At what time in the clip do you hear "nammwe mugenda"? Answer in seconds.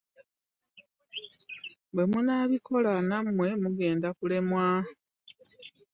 3.09-4.07